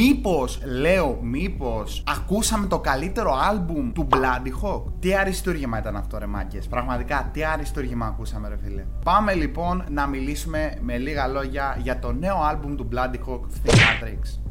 Μήπως, 0.00 0.60
λέω, 0.64 1.18
μήπως 1.22 2.02
ακούσαμε 2.06 2.66
το 2.66 2.78
καλύτερο 2.78 3.32
άλμπουμ 3.48 3.92
του 3.92 4.08
Bloody 4.10 4.62
Hawk. 4.62 4.82
Τι 4.98 5.14
αριστούργημα 5.14 5.78
ήταν 5.78 5.96
αυτό 5.96 6.18
ρε 6.18 6.26
μάγκες; 6.26 6.66
Πραγματικά, 6.66 7.30
τι 7.32 7.44
αριστούργημα 7.44 8.06
ακούσαμε 8.06 8.48
ρε 8.48 8.56
φίλε. 8.64 8.84
Πάμε 9.04 9.34
λοιπόν 9.34 9.84
να 9.90 10.06
μιλήσουμε 10.06 10.74
με 10.80 10.98
λίγα 10.98 11.26
λόγια 11.26 11.78
για 11.82 11.98
το 11.98 12.12
νέο 12.12 12.36
άλμπουμ 12.42 12.74
του 12.74 12.88
Bloody 12.92 13.28
Hawk, 13.28 13.40
Matrix. 13.66 14.47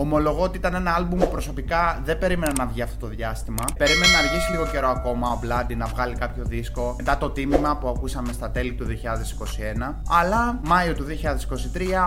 Ομολογώ 0.00 0.42
ότι 0.42 0.56
ήταν 0.56 0.74
ένα 0.74 0.94
άλμπουμ 0.94 1.18
που 1.18 1.28
προσωπικά 1.28 2.00
δεν 2.04 2.18
περίμενα 2.18 2.52
να 2.58 2.66
βγει 2.66 2.82
αυτό 2.82 2.96
το 2.98 3.06
διάστημα. 3.06 3.64
Περίμενα 3.76 4.12
να 4.12 4.18
αργήσει 4.18 4.50
λίγο 4.50 4.66
καιρό 4.66 4.88
ακόμα 4.88 5.28
ο 5.28 5.40
Bloody 5.42 5.76
να 5.76 5.86
βγάλει 5.86 6.14
κάποιο 6.14 6.44
δίσκο 6.44 6.94
μετά 6.98 7.18
το 7.18 7.30
τίμημα 7.30 7.76
που 7.76 7.88
ακούσαμε 7.88 8.32
στα 8.32 8.50
τέλη 8.50 8.72
του 8.72 8.86
2021. 8.86 9.94
Αλλά 10.08 10.60
Μάιο 10.64 10.94
του 10.94 11.06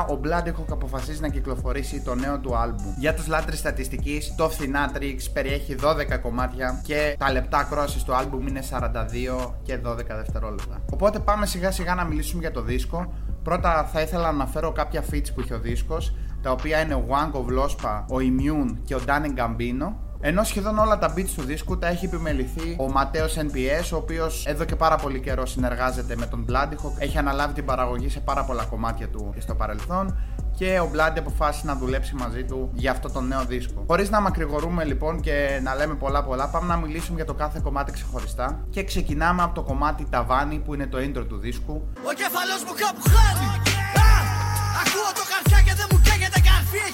2023 0.07 0.13
ο 0.13 0.19
Bloody 0.23 0.47
Hawk 0.47 0.71
αποφασίζει 0.71 1.21
να 1.21 1.27
κυκλοφορήσει 1.27 2.01
το 2.01 2.15
νέο 2.15 2.39
του 2.39 2.57
άλμπουμ. 2.57 2.93
Για 2.97 3.13
τους 3.13 3.27
λάτρε 3.27 3.55
στατιστικής, 3.55 4.35
το 4.35 4.45
Fthinatrix 4.45 5.17
περιέχει 5.33 5.75
12 5.81 6.19
κομμάτια 6.21 6.81
και 6.83 7.15
τα 7.19 7.31
λεπτά 7.31 7.63
κρόση 7.63 8.05
του 8.05 8.15
άλμπουμ 8.15 8.47
είναι 8.47 8.61
42 8.69 9.53
και 9.63 9.79
12 9.85 9.95
δευτερόλεπτα. 10.07 10.81
Οπότε 10.91 11.19
πάμε 11.19 11.45
σιγά 11.45 11.71
σιγά 11.71 11.95
να 11.95 12.03
μιλήσουμε 12.03 12.41
για 12.41 12.51
το 12.51 12.61
δίσκο. 12.61 13.13
Πρώτα 13.43 13.89
θα 13.93 14.01
ήθελα 14.01 14.21
να 14.21 14.27
αναφέρω 14.27 14.71
κάποια 14.71 15.03
feats 15.11 15.27
που 15.35 15.39
έχει 15.39 15.53
ο 15.53 15.59
δίσκος 15.59 16.13
τα 16.41 16.51
οποία 16.51 16.81
είναι 16.81 16.93
ο 16.93 17.05
Wang 17.09 17.31
of 17.37 17.59
Lospa, 17.59 18.03
ο 18.07 18.15
Immune 18.15 18.77
και 18.83 18.95
ο 18.95 18.99
Danny 19.07 19.39
Gambino. 19.39 19.93
Ενώ 20.23 20.43
σχεδόν 20.43 20.77
όλα 20.77 20.97
τα 20.97 21.13
beats 21.17 21.29
του 21.35 21.41
δίσκου 21.41 21.77
τα 21.77 21.87
έχει 21.87 22.05
επιμεληθεί 22.05 22.75
ο 22.79 22.91
Ματέο 22.91 23.25
NPS, 23.25 23.89
ο 23.93 23.95
οποίος 23.95 24.45
εδώ 24.45 24.63
και 24.65 24.75
πάρα 24.75 24.95
πολύ 24.95 25.19
καιρό 25.19 25.45
συνεργάζεται 25.45 26.15
με 26.15 26.25
τον 26.25 26.45
Bloodyhawk, 26.49 26.91
έχει 26.97 27.17
αναλάβει 27.17 27.53
την 27.53 27.65
παραγωγή 27.65 28.09
σε 28.09 28.19
πάρα 28.19 28.43
πολλά 28.43 28.63
κομμάτια 28.63 29.07
του 29.07 29.31
και 29.33 29.41
στο 29.41 29.55
παρελθόν 29.55 30.17
και 30.57 30.79
ο 30.79 30.89
Bloody 30.93 31.17
αποφάσισε 31.17 31.65
να 31.65 31.75
δουλέψει 31.75 32.15
μαζί 32.15 32.43
του 32.43 32.69
για 32.73 32.91
αυτό 32.91 33.09
το 33.09 33.21
νέο 33.21 33.45
δίσκο. 33.45 33.83
Χωρίς 33.87 34.09
να 34.09 34.21
μακρηγορούμε 34.21 34.83
λοιπόν 34.83 35.21
και 35.21 35.59
να 35.63 35.75
λέμε 35.75 35.93
πολλά 35.93 36.23
πολλά, 36.23 36.47
πάμε 36.47 36.67
να 36.67 36.75
μιλήσουμε 36.77 37.15
για 37.15 37.25
το 37.25 37.33
κάθε 37.33 37.59
κομμάτι 37.63 37.91
ξεχωριστά 37.91 38.65
και 38.69 38.83
ξεκινάμε 38.83 39.43
από 39.43 39.53
το 39.53 39.61
κομμάτι 39.61 40.07
Ταβάνι 40.09 40.59
που 40.59 40.73
είναι 40.73 40.87
το 40.87 40.97
intro 40.97 41.25
του 41.27 41.37
δίσκου. 41.37 41.73
Ο 41.95 42.13
κεφαλός 42.13 42.63
μου 42.67 42.73
κάπου 42.77 43.01
χάνει! 43.09 43.70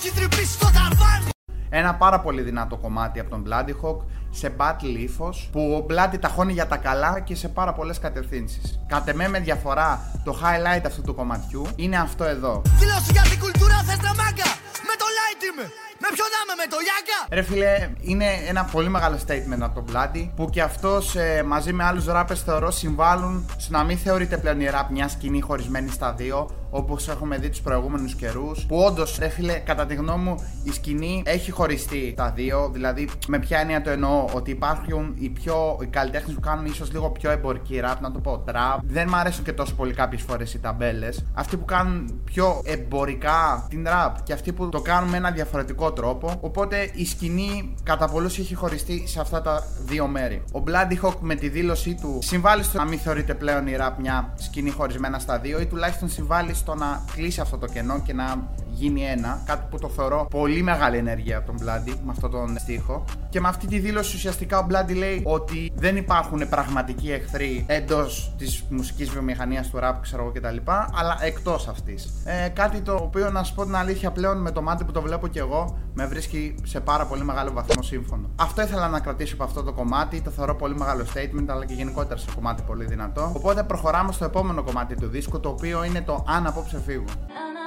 Έχει 0.08 0.16
τρυπήσει 0.16 0.60
το 0.60 0.66
ταβάνι. 0.66 1.30
Ένα 1.70 1.96
πάρα 1.96 2.20
πολύ 2.20 2.42
δυνατό 2.42 2.78
κομμάτι 2.78 3.20
από 3.20 3.30
τον 3.30 3.46
Bloody 3.48 3.74
Hawk 3.82 3.98
σε 4.30 4.54
battle 4.58 4.98
ύφο 4.98 5.34
που 5.52 5.60
ο 5.60 5.86
Bloody 5.90 6.18
ταχώνει 6.20 6.54
για 6.54 6.68
τα 6.68 6.78
καλά 6.78 7.20
και 7.20 7.36
σε 7.36 7.48
πάρα 7.48 7.74
πολλές 7.74 8.00
κατευθύνσεις. 8.00 8.80
Κατ' 8.88 9.08
εμέ 9.08 9.28
με 9.28 9.40
διαφορά 9.40 10.20
το 10.24 10.40
highlight 10.42 10.84
αυτού 10.86 11.02
του 11.02 11.16
κομματιού 11.16 11.68
είναι 11.76 11.98
αυτό 11.98 12.24
εδώ. 12.24 12.62
Δηλώσει 12.66 13.12
για 13.12 13.22
την 13.22 13.40
κουλτούρα 13.40 13.76
θες 13.88 14.02
να 14.02 14.14
μάγκα! 14.16 14.50
Με 14.90 14.96
το 15.02 15.06
light 15.18 15.42
είμαι! 15.52 15.66
Με 16.02 16.08
ποιον 16.14 16.28
άμε, 16.42 16.54
με 16.62 16.68
το 16.74 16.78
Γιάκα! 16.86 17.20
Ρε 17.30 17.42
φίλε, 17.42 17.90
είναι 18.12 18.26
ένα 18.48 18.64
πολύ 18.64 18.90
μεγάλο 18.90 19.18
statement 19.28 19.62
από 19.62 19.82
τον 19.82 19.86
Bloody 19.92 20.30
που 20.36 20.50
και 20.50 20.62
αυτός 20.62 21.16
ε, 21.16 21.44
μαζί 21.44 21.74
με 21.74 21.84
άλλους 21.84 22.06
ράπε 22.06 22.36
θεωρώ 22.36 22.72
συμβάλλουν 22.72 23.50
στο 23.58 23.72
να 23.72 23.84
μην 23.84 23.98
θεωρείται 23.98 24.38
πλέον 24.38 24.60
η 24.60 24.66
ραπ 24.66 24.90
μια 24.92 25.08
σκηνή 25.08 25.42
χωρισμένη 25.42 25.90
στα 25.90 26.14
δύο 26.14 26.50
όπως 26.70 27.08
έχουμε 27.08 27.38
δει 27.38 27.50
τους 27.50 27.62
προηγούμενους 27.62 28.16
καιρούς. 28.16 28.66
Που 28.66 28.78
όντως, 28.78 29.18
ρε 29.20 29.28
φίλε, 29.28 29.54
κατά 29.54 29.86
τη 29.86 29.96
γνώμη 29.96 30.24
μου, 30.24 30.36
η 30.64 30.72
σκηνή 30.72 31.24
έχει 31.26 31.52
χωριστεί 31.52 32.14
τα 32.16 32.32
δύο. 32.36 32.70
Δηλαδή, 32.74 33.10
με 33.28 33.40
ποια 33.40 33.60
έννοια 33.60 33.82
το 33.82 33.90
εννοώ, 33.90 34.26
ότι 34.34 34.52
υπάρχουν 34.52 35.14
οι, 35.20 35.30
πιο, 35.30 35.78
οι 35.82 35.86
καλλιτέχνες 35.86 36.36
που 36.36 36.42
κάνουν 36.42 36.66
ίσως 36.66 36.92
λίγο 36.92 37.10
πιο 37.10 37.32
εμπορική 37.32 37.80
ραπ, 37.80 38.02
να 38.02 38.12
το 38.12 38.20
πω 38.20 38.40
τραπ. 38.40 38.80
Δεν 38.84 39.08
μ' 39.08 39.16
αρέσουν 39.16 39.44
και 39.44 39.54
τόσο 39.54 39.76
πολύ 39.76 39.94
κάποιες 39.94 40.22
φορές 40.22 40.54
οι 40.54 40.60
ταμπέλες. 40.60 41.26
Αυτοί 41.34 41.58
που 41.58 41.66
κάνουν 41.66 42.22
πιο 42.24 42.62
εμπορικά 42.66 43.66
την 43.70 43.84
ραπ 43.84 44.24
και 44.24 44.34
αυτοί 44.34 44.54
που 44.54 44.70
το 44.70 44.82
κάνουν 44.82 45.10
με 45.10 45.18
ένα 45.18 45.32
διαφορετικό 45.32 45.92
τρόπο. 45.92 46.38
Οπότε 46.42 46.90
η 46.94 47.06
σκηνή 47.06 47.76
κατά 47.84 48.10
πολλούς 48.10 48.38
έχει 48.38 48.56
χωριστεί 48.56 49.08
σε 49.08 49.20
αυτά 49.20 49.42
τα 49.42 49.64
δύο 49.86 50.08
μέρη. 50.08 50.44
Ο 50.52 50.64
Bloody 50.68 51.06
Hawk 51.06 51.16
με 51.20 51.36
τη 51.36 51.50
δήλωσή 51.50 51.98
του 52.02 52.20
συμβάλλει 52.22 52.64
στο 52.64 52.78
να 52.78 52.86
μην 52.86 53.00
θεωρείται 53.00 53.34
πλέον 53.34 53.68
η 53.68 53.76
ραπ 53.76 54.00
μια 54.00 54.34
σκηνή 54.38 54.70
χωρισμένα 54.70 55.20
στα 55.20 55.40
δύο 55.40 55.60
ή 55.60 55.66
τουλάχιστον 55.66 56.10
συμβάλλει 56.10 56.54
στο 56.58 56.76
να 56.76 57.04
κλείσει 57.14 57.42
αυτό 57.42 57.58
το 57.58 57.68
κενό 57.68 58.00
και 58.00 58.14
να 58.14 58.50
γίνει 58.78 59.02
ένα. 59.06 59.42
Κάτι 59.46 59.66
που 59.70 59.78
το 59.80 59.90
θεωρώ 59.90 60.28
πολύ 60.30 60.62
μεγάλη 60.62 60.98
ενέργεια 60.98 61.38
από 61.38 61.48
τον 61.48 61.56
Bloody 61.62 61.94
με 62.06 62.12
αυτόν 62.12 62.32
τον 62.32 62.58
στίχο. 62.60 63.04
Και 63.30 63.40
με 63.40 63.48
αυτή 63.48 63.68
τη 63.68 63.80
δήλωση 63.80 64.16
ουσιαστικά 64.16 64.60
ο 64.60 64.66
Bloody 64.70 64.96
λέει 64.96 65.22
ότι 65.26 65.72
δεν 65.76 65.98
υπάρχουν 65.98 66.50
πραγματικοί 66.50 67.12
εχθροί 67.12 67.66
εντός 67.68 68.34
της 68.38 68.64
μουσικής 68.70 69.10
βιομηχανίας 69.10 69.70
του 69.70 69.80
rap, 69.84 69.94
ξέρω 70.02 70.24
εγώ 70.24 70.32
κτλ. 70.32 70.72
Αλλά 71.00 71.18
εκτός 71.22 71.68
αυτής. 71.68 72.14
Ε, 72.26 72.48
κάτι 72.48 72.82
το 72.82 72.96
οποίο 72.96 73.30
να 73.30 73.44
σου 73.44 73.54
πω 73.54 73.64
την 73.64 73.76
αλήθεια 73.76 74.12
πλέον 74.12 74.42
με 74.42 74.52
το 74.52 74.62
μάτι 74.62 74.84
που 74.84 74.92
το 74.92 75.02
βλέπω 75.02 75.28
και 75.28 75.40
εγώ 75.40 75.78
με 75.94 76.06
βρίσκει 76.06 76.56
σε 76.64 76.80
πάρα 76.80 77.06
πολύ 77.06 77.24
μεγάλο 77.24 77.52
βαθμό 77.54 77.82
σύμφωνο. 77.82 78.30
Αυτό 78.36 78.62
ήθελα 78.62 78.88
να 78.88 79.00
κρατήσω 79.00 79.34
από 79.34 79.44
αυτό 79.44 79.64
το 79.64 79.74
κομμάτι. 79.74 80.22
Το 80.22 80.30
θεωρώ 80.30 80.56
πολύ 80.56 80.76
μεγάλο 80.76 81.06
statement, 81.14 81.46
αλλά 81.48 81.66
και 81.66 81.74
γενικότερα 81.74 82.20
σε 82.20 82.28
κομμάτι 82.36 82.64
πολύ 82.68 82.86
δυνατό. 82.86 83.32
Οπότε 83.36 83.64
προχωράμε 83.64 84.12
στο 84.12 84.26
επόμενο 84.26 84.64
κομμάτι 84.64 84.96
του 84.96 85.08
δίσκου, 85.08 85.40
το 85.40 85.50
οποίο 85.50 85.84
είναι 85.84 86.02
το 86.02 86.26
Αν 86.28 86.48
απόψε 86.48 86.82
φύγω. 86.86 87.06
Αν 87.10 87.58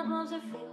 φύγω 0.53 0.70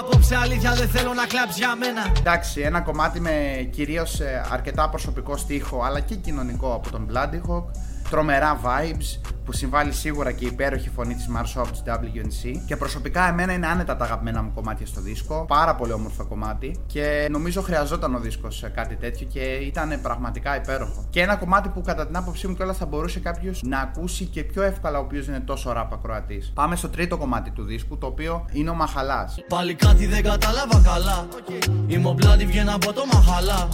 απόψε, 0.00 0.36
αλήθεια 0.36 0.74
δεν 0.74 0.88
θέλω 0.88 1.14
να 1.14 1.26
κλάψει 1.26 1.58
για 1.58 1.76
μένα. 1.76 2.12
Εντάξει, 2.18 2.60
ένα 2.60 2.80
κομμάτι 2.80 3.20
με 3.20 3.68
κυρίως 3.72 4.20
ε, 4.20 4.46
αρκετά 4.50 4.88
προσωπικό 4.88 5.36
στίχο 5.36 5.82
αλλά 5.82 6.00
και 6.00 6.14
κοινωνικό 6.14 6.74
από 6.74 6.90
τον 6.90 7.08
Bloody 7.12 7.40
Hawk. 7.50 7.64
Τρομερά 8.10 8.60
vibes, 8.64 9.30
που 9.44 9.52
συμβάλλει 9.52 9.92
σίγουρα 9.92 10.32
και 10.32 10.44
η 10.44 10.48
υπέροχη 10.48 10.88
φωνή 10.88 11.14
της 11.14 11.28
Marshall 11.36 11.66
τη 11.72 11.80
WNC. 11.86 12.62
Και 12.66 12.76
προσωπικά 12.76 13.28
εμένα 13.28 13.52
είναι 13.52 13.66
άνετα 13.66 13.96
τα 13.96 14.04
αγαπημένα 14.04 14.42
μου 14.42 14.52
κομμάτια 14.54 14.86
στο 14.86 15.00
δίσκο. 15.00 15.44
Πάρα 15.48 15.74
πολύ 15.74 15.92
όμορφο 15.92 16.24
κομμάτι. 16.24 16.76
Και 16.86 17.28
νομίζω 17.30 17.62
χρειαζόταν 17.62 18.14
ο 18.14 18.18
δίσκος 18.18 18.56
σε 18.56 18.68
κάτι 18.68 18.96
τέτοιο 18.96 19.26
και 19.26 19.40
ήταν 19.40 19.98
πραγματικά 20.02 20.56
υπέροχο. 20.56 21.06
Και 21.10 21.20
ένα 21.20 21.36
κομμάτι 21.36 21.68
που 21.68 21.80
κατά 21.80 22.06
την 22.06 22.16
άποψή 22.16 22.46
μου 22.46 22.54
κιόλας 22.54 22.76
θα 22.76 22.86
μπορούσε 22.86 23.20
κάποιος 23.20 23.62
να 23.62 23.78
ακούσει 23.78 24.24
και 24.24 24.44
πιο 24.44 24.62
εύκολα 24.62 24.98
ο 24.98 25.02
οποίος 25.02 25.26
είναι 25.26 25.40
τόσο 25.40 25.72
ράπα 25.72 25.94
ακροατής. 25.94 26.52
Πάμε 26.54 26.76
στο 26.76 26.88
τρίτο 26.88 27.16
κομμάτι 27.16 27.50
του 27.50 27.64
δίσκου, 27.64 27.98
το 27.98 28.06
οποίο 28.06 28.44
είναι 28.52 28.70
ο 28.70 28.74
Μαχαλάς. 28.74 29.44
Πάλι 29.48 29.74
κάτι 29.74 30.06
δεν 30.06 30.22
κατάλαβα 30.22 30.80
καλά. 30.84 31.26
Okay. 31.30 31.66
Είμαι 31.86 32.08
ο 32.08 32.16
βγαίνει 32.46 32.70
από 32.70 32.92
το 32.92 33.02
Μαχαλά. 33.12 33.68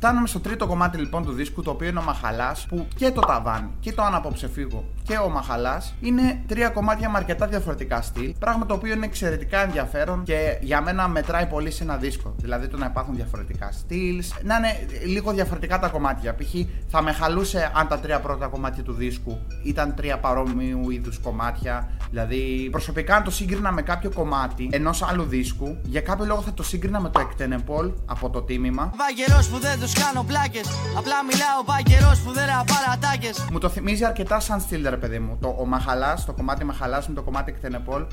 Φτάνουμε 0.00 0.26
στο 0.26 0.40
τρίτο 0.40 0.66
κομμάτι 0.66 0.98
λοιπόν 0.98 1.24
του 1.24 1.32
δίσκου, 1.32 1.62
το 1.62 1.70
οποίο 1.70 1.88
είναι 1.88 1.98
ο 1.98 2.02
Μαχαλάς, 2.02 2.66
που 2.68 2.86
και 2.96 3.10
το 3.10 3.20
ταβάνι 3.20 3.68
και 3.80 3.92
το 3.92 4.02
Αναπόψε 4.02 4.48
φύγω 4.48 4.84
και 5.02 5.16
ο 5.16 5.28
Μαχαλάς 5.28 5.94
είναι 6.00 6.42
τρία 6.46 6.68
κομμάτια 6.68 7.10
με 7.10 7.18
αρκετά 7.18 7.46
διαφορετικά 7.46 8.02
στυλ. 8.02 8.34
Πράγμα 8.38 8.66
το 8.66 8.74
οποίο 8.74 8.92
είναι 8.92 9.04
εξαιρετικά 9.04 9.62
ενδιαφέρον 9.62 10.22
και 10.22 10.58
για 10.60 10.80
μένα 10.80 11.08
μετράει 11.08 11.46
πολύ 11.46 11.70
σε 11.70 11.82
ένα 11.82 11.96
δίσκο. 11.96 12.34
Δηλαδή 12.36 12.68
το 12.68 12.76
να 12.76 12.86
υπάρχουν 12.86 13.14
διαφορετικά 13.14 13.72
στυλς, 13.72 14.34
να 14.42 14.56
είναι 14.56 14.86
λίγο 15.06 15.32
διαφορετικά 15.32 15.78
τα 15.78 15.88
κομμάτια. 15.88 16.34
Π.χ. 16.34 16.54
θα 16.88 17.02
με 17.02 17.12
χαλούσε 17.12 17.72
αν 17.74 17.88
τα 17.88 17.98
τρία 17.98 18.20
πρώτα 18.20 18.46
κομμάτια 18.46 18.82
του 18.82 18.92
δίσκου 18.92 19.38
ήταν 19.62 19.94
τρία 19.94 20.18
παρόμοιου 20.18 20.90
είδους 20.90 21.18
κομμάτια. 21.18 21.90
Δηλαδή 22.10 22.68
προσωπικά 22.70 23.16
αν 23.16 23.22
το 23.22 23.30
σύγκρινα 23.30 23.72
με 23.72 23.82
κάποιο 23.82 24.10
κομμάτι 24.14 24.68
ενός 24.72 25.02
άλλου 25.02 25.24
δίσκου, 25.24 25.76
για 25.82 26.00
κάποιο 26.00 26.24
λόγο 26.24 26.40
θα 26.40 26.52
το 26.52 26.62
σύγκρινα 26.62 27.00
με 27.00 27.08
το 27.08 27.20
Εκτενεπόλ 27.20 27.90
από 28.06 28.30
το 28.30 28.42
τίμημα. 28.42 28.92
Βαγγερό 28.96 29.38
που 29.50 29.58
δεν 29.58 29.78
τους 29.92 30.02
κάνω 30.04 30.22
πλάκες. 30.22 30.66
Απλά 30.98 31.16
μιλάω 31.30 31.60
βαγγερό 31.64 32.12
που 32.24 32.32
δεν 32.32 32.44
παρατάκε. 32.72 33.30
Μου 33.52 33.58
το 33.58 33.68
θυμίζει 33.68 34.04
αρκετά 34.04 34.40
σαν 34.40 34.60
στυλ, 34.60 34.96
παιδί 34.96 35.18
μου. 35.18 35.38
Το, 35.40 35.56
ο 35.58 35.66
Μαχαλάς, 35.66 36.24
το 36.24 36.32
κομμάτι 36.32 36.64
Μαχαλάς 36.64 37.08
με 37.08 37.14
το 37.14 37.22
κομμάτι 37.22 37.50
Εκτενεπόλ. 37.50 38.04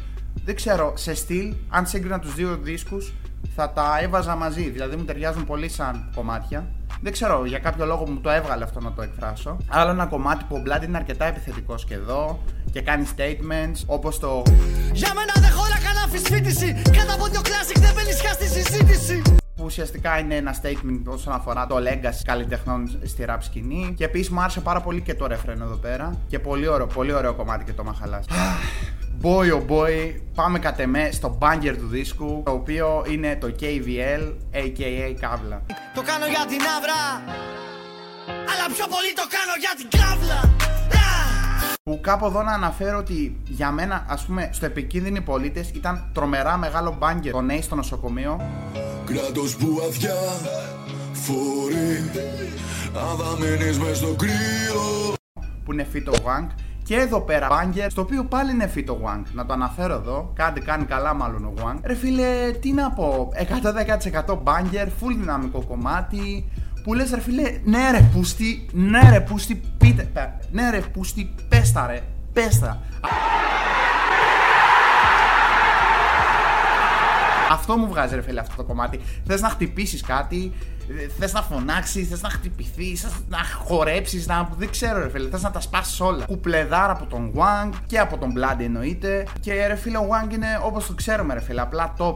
Δεν 0.45 0.55
ξέρω, 0.55 0.93
σε 0.95 1.13
στυλ, 1.15 1.55
αν 1.69 1.87
σύγκρινα 1.87 2.19
τους 2.19 2.33
δύο 2.33 2.59
δίσκους, 2.61 3.13
θα 3.55 3.71
τα 3.71 3.97
έβαζα 4.01 4.35
μαζί. 4.35 4.69
Δηλαδή 4.69 4.95
μου 4.95 5.03
ταιριάζουν 5.03 5.45
πολύ 5.45 5.69
σαν 5.69 6.11
κομμάτια. 6.15 6.67
Δεν 7.01 7.11
ξέρω, 7.11 7.45
για 7.45 7.59
κάποιο 7.59 7.85
λόγο 7.85 8.09
μου 8.09 8.19
το 8.19 8.29
έβγαλε 8.29 8.63
αυτό 8.63 8.79
να 8.79 8.93
το 8.93 9.01
εκφράσω. 9.01 9.57
Άλλο 9.67 9.91
ένα 9.91 10.05
κομμάτι 10.05 10.43
που 10.49 10.55
ο 10.55 10.61
Blood 10.65 10.83
είναι 10.83 10.97
αρκετά 10.97 11.25
επιθετικός 11.25 11.85
και 11.85 11.93
εδώ 11.93 12.39
και 12.71 12.81
κάνει 12.81 13.07
statements 13.15 13.79
όπως 13.85 14.19
το. 14.19 14.43
Για 14.93 15.13
μένα 15.13 15.33
δεν 15.39 15.51
χώρα 15.51 15.77
κανένα 15.83 16.03
αμφισβήτηση. 16.03 16.81
Κατά 16.97 17.13
από 17.13 17.25
δύο 17.25 17.41
classic 17.43 17.74
ουσιαστικά 19.75 20.19
είναι 20.19 20.35
ένα 20.35 20.55
statement 20.61 21.01
όσον 21.05 21.33
αφορά 21.33 21.67
το 21.67 21.75
legacy 21.77 22.21
καλλιτεχνών 22.25 22.99
στη 23.03 23.25
rap 23.27 23.37
σκηνή. 23.39 23.93
Και 23.97 24.03
επίσης 24.03 24.29
μου 24.29 24.41
άρεσε 24.41 24.59
πάρα 24.59 24.81
πολύ 24.81 25.01
και 25.01 25.15
το 25.15 25.25
refrain 25.25 25.61
εδώ 25.61 25.75
πέρα. 25.81 26.17
Και 26.27 26.39
πολύ 26.39 26.67
ωραίο, 26.67 26.87
πολύ 26.87 27.13
ωραίο 27.13 27.33
κομμάτι 27.33 27.63
και 27.63 27.73
το 27.73 27.83
μαχαλάς. 27.83 28.25
Boy 29.21 29.51
oh 29.53 29.71
boy, 29.71 30.15
πάμε 30.35 30.59
κατ' 30.59 30.79
εμέ 30.79 31.09
στο 31.11 31.37
banger 31.41 31.75
του 31.77 31.87
δίσκου, 31.87 32.41
το 32.45 32.51
οποίο 32.51 33.05
είναι 33.09 33.35
το 33.35 33.55
KVL, 33.59 34.33
aka 34.53 35.15
Καύλα. 35.19 35.61
Το 35.93 36.01
κάνω 36.01 36.25
για 36.25 36.45
την 36.47 36.59
άβρα, 36.75 37.01
αλλά 38.27 38.65
πιο 38.75 38.85
πολύ 38.87 39.11
το 39.15 39.25
κάνω 39.35 39.55
για 39.59 39.73
την 39.77 39.99
καύλα. 39.99 40.39
Που 41.89 41.99
κάπου 42.01 42.25
εδώ 42.25 42.43
να 42.43 42.51
αναφέρω 42.51 42.97
ότι 42.97 43.37
για 43.47 43.71
μένα, 43.71 44.05
ας 44.07 44.25
πούμε, 44.25 44.49
στο 44.51 44.65
επικίνδυνοι 44.65 45.21
πολίτες 45.21 45.69
ήταν 45.69 46.09
τρομερά 46.13 46.57
μεγάλο 46.57 46.97
banger 47.01 47.29
το 47.31 47.41
Νέι 47.41 47.61
στο 47.61 47.75
νοσοκομείο. 47.75 48.41
Κράτος 49.05 49.55
που 49.55 49.81
αδειά 49.87 50.13
φορεί 51.13 51.97
Αν 52.93 53.17
θα 53.17 53.37
μείνεις 53.39 53.79
μες 53.79 53.97
στο 53.97 54.15
κρύο 54.15 55.13
Που 55.65 55.73
είναι 55.73 55.83
φίτο 55.83 56.11
Wang 56.11 56.47
Και 56.83 56.95
εδώ 56.95 57.21
πέρα, 57.21 57.47
Banger, 57.51 57.87
στο 57.87 58.01
οποίο 58.01 58.23
πάλι 58.23 58.51
είναι 58.51 58.71
fit 58.75 58.85
ο 58.89 58.97
Wang. 59.05 59.23
Να 59.33 59.45
το 59.45 59.53
αναφέρω 59.53 59.93
εδώ. 59.93 60.31
Κάτι 60.35 60.61
κάνει 60.61 60.85
καλά, 60.85 61.13
μάλλον 61.13 61.45
ο 61.45 61.53
Wang. 61.57 61.79
Ρε 61.83 61.95
φίλε, 61.95 62.51
τι 62.61 62.71
να 62.71 62.91
πω. 62.91 63.29
110% 64.25 64.41
Banger, 64.43 64.85
full 64.85 65.15
δυναμικό 65.19 65.63
κομμάτι. 65.63 66.49
Που 66.85 66.93
λες 66.93 67.11
ρε 67.11 67.21
φίλε, 67.21 67.59
ναι 67.63 67.91
ρε 67.91 68.09
πούστη, 68.13 68.65
ναι 68.71 69.09
ρε 69.09 69.21
πούστη, 69.21 69.61
πείτε, 69.77 70.09
ναι 70.51 70.69
ρε 70.69 70.79
πούστη, 70.79 71.35
πέστα 71.49 71.87
ρε, 71.87 72.01
πέστα. 72.33 72.81
Αυτό 77.51 77.77
μου 77.77 77.87
βγάζει 77.87 78.15
ρε 78.15 78.21
φίλε 78.21 78.39
αυτό 78.39 78.55
το 78.55 78.63
κομμάτι. 78.63 78.99
Θες 79.25 79.41
να 79.41 79.49
χτυπήσεις 79.49 80.01
κάτι, 80.01 80.53
θες 81.19 81.33
να 81.33 81.41
φωνάξεις, 81.41 82.07
θες 82.07 82.21
να 82.21 82.29
χτυπηθείς, 82.29 83.01
θες 83.01 83.13
να 83.29 83.37
χορέψεις, 83.63 84.27
να... 84.27 84.49
δεν 84.57 84.69
ξέρω 84.69 84.99
ρε 84.99 85.09
φίλε, 85.09 85.29
θες 85.29 85.41
να 85.41 85.51
τα 85.51 85.59
σπάσεις 85.59 85.99
όλα. 85.99 86.25
Κουπλεδάρα 86.25 86.91
από 86.91 87.05
τον 87.05 87.33
Wang 87.35 87.69
και 87.85 87.99
από 87.99 88.17
τον 88.17 88.33
Blood 88.37 88.59
εννοείται. 88.59 89.27
Και 89.39 89.67
ρε 89.67 89.75
φίλε 89.75 89.97
ο 89.97 90.07
Wang 90.11 90.33
είναι 90.33 90.59
όπως 90.63 90.87
το 90.87 90.93
ξέρουμε 90.93 91.33
ρε 91.33 91.41
φίλε, 91.41 91.61
απλά 91.61 91.93
top. 91.97 92.15